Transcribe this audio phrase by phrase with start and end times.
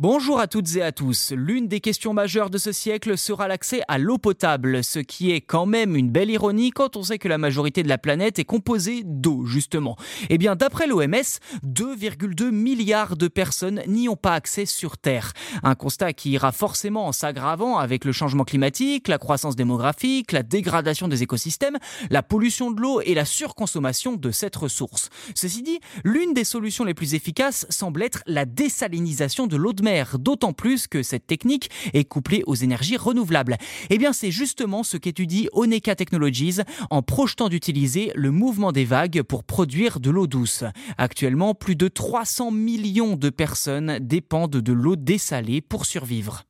[0.00, 1.32] Bonjour à toutes et à tous.
[1.32, 5.40] L'une des questions majeures de ce siècle sera l'accès à l'eau potable, ce qui est
[5.40, 8.44] quand même une belle ironie quand on sait que la majorité de la planète est
[8.44, 9.96] composée d'eau, justement.
[10.30, 15.32] Eh bien, d'après l'OMS, 2,2 milliards de personnes n'y ont pas accès sur Terre.
[15.64, 20.44] Un constat qui ira forcément en s'aggravant avec le changement climatique, la croissance démographique, la
[20.44, 21.78] dégradation des écosystèmes,
[22.08, 25.08] la pollution de l'eau et la surconsommation de cette ressource.
[25.34, 29.82] Ceci dit, l'une des solutions les plus efficaces semble être la désalinisation de l'eau de
[29.82, 29.87] mer
[30.18, 33.56] d'autant plus que cette technique est couplée aux énergies renouvelables.
[33.90, 36.58] Eh bien, c'est justement ce qu'étudie Oneka Technologies
[36.90, 40.64] en projetant d'utiliser le mouvement des vagues pour produire de l'eau douce.
[40.96, 46.47] Actuellement, plus de 300 millions de personnes dépendent de l'eau dessalée pour survivre.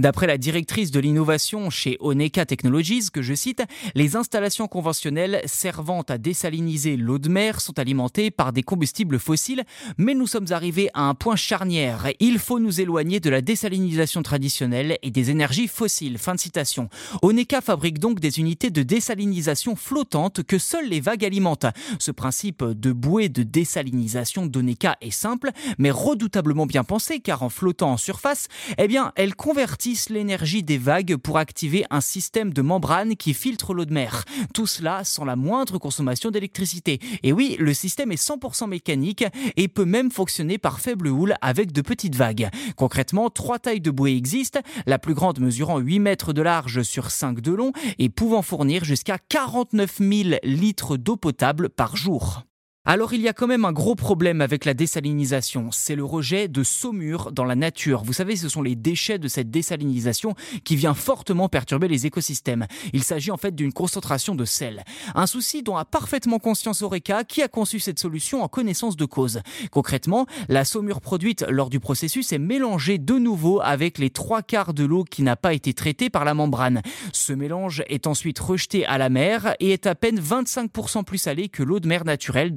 [0.00, 3.62] D'après la directrice de l'innovation chez Oneka Technologies, que je cite,
[3.94, 9.62] les installations conventionnelles servant à désaliniser l'eau de mer sont alimentées par des combustibles fossiles,
[9.98, 12.06] mais nous sommes arrivés à un point charnière.
[12.18, 16.16] Il faut nous éloigner de la désalinisation traditionnelle et des énergies fossiles.
[16.16, 16.88] Fin de citation.
[17.20, 21.66] Oneka fabrique donc des unités de désalinisation flottantes que seules les vagues alimentent.
[21.98, 27.50] Ce principe de bouée de désalinisation d'Oneka est simple, mais redoutablement bien pensé, car en
[27.50, 32.62] flottant en surface, eh bien, elle convertit l'énergie des vagues pour activer un système de
[32.62, 34.24] membrane qui filtre l'eau de mer.
[34.54, 37.00] Tout cela sans la moindre consommation d'électricité.
[37.22, 39.24] Et oui, le système est 100% mécanique
[39.56, 42.48] et peut même fonctionner par faible houle avec de petites vagues.
[42.76, 47.10] Concrètement, trois tailles de bouées existent, la plus grande mesurant 8 mètres de large sur
[47.10, 52.44] 5 de long et pouvant fournir jusqu'à 49 000 litres d'eau potable par jour.
[52.86, 56.48] Alors il y a quand même un gros problème avec la désalinisation, c'est le rejet
[56.48, 58.02] de saumure dans la nature.
[58.04, 62.66] Vous savez, ce sont les déchets de cette désalinisation qui vient fortement perturber les écosystèmes.
[62.94, 64.82] Il s'agit en fait d'une concentration de sel.
[65.14, 69.04] Un souci dont a parfaitement conscience Oreca qui a conçu cette solution en connaissance de
[69.04, 69.42] cause.
[69.70, 74.72] Concrètement, la saumure produite lors du processus est mélangée de nouveau avec les trois quarts
[74.72, 76.80] de l'eau qui n'a pas été traitée par la membrane.
[77.12, 81.50] Ce mélange est ensuite rejeté à la mer et est à peine 25% plus salé
[81.50, 82.54] que l'eau de mer naturelle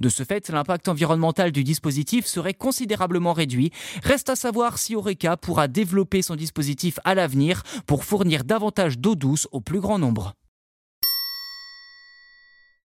[0.00, 3.70] De ce fait, l'impact environnemental du dispositif serait considérablement réduit.
[4.02, 9.14] Reste à savoir si Oreca pourra développer son dispositif à l'avenir pour fournir davantage d'eau
[9.14, 10.34] douce au plus grand nombre.